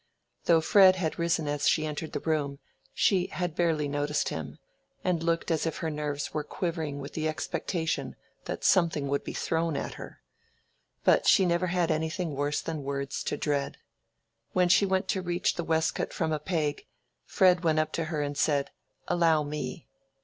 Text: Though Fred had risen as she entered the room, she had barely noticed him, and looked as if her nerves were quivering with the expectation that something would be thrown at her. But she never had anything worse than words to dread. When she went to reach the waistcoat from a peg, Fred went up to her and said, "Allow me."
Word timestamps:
Though 0.45 0.61
Fred 0.61 0.95
had 0.95 1.19
risen 1.19 1.47
as 1.47 1.67
she 1.69 1.85
entered 1.85 2.13
the 2.13 2.19
room, 2.19 2.57
she 2.91 3.27
had 3.27 3.53
barely 3.53 3.87
noticed 3.87 4.29
him, 4.29 4.57
and 5.03 5.21
looked 5.21 5.51
as 5.51 5.67
if 5.67 5.77
her 5.77 5.91
nerves 5.91 6.33
were 6.33 6.43
quivering 6.43 6.97
with 6.97 7.13
the 7.13 7.27
expectation 7.29 8.15
that 8.45 8.63
something 8.63 9.07
would 9.09 9.23
be 9.23 9.33
thrown 9.33 9.77
at 9.77 9.93
her. 10.01 10.23
But 11.03 11.27
she 11.27 11.45
never 11.45 11.67
had 11.67 11.91
anything 11.91 12.33
worse 12.35 12.61
than 12.61 12.81
words 12.81 13.21
to 13.25 13.37
dread. 13.37 13.77
When 14.53 14.69
she 14.69 14.87
went 14.87 15.07
to 15.09 15.21
reach 15.21 15.53
the 15.53 15.63
waistcoat 15.63 16.13
from 16.13 16.31
a 16.31 16.39
peg, 16.39 16.87
Fred 17.23 17.63
went 17.63 17.77
up 17.77 17.91
to 17.91 18.05
her 18.05 18.23
and 18.23 18.35
said, 18.35 18.71
"Allow 19.07 19.43
me." 19.43 19.85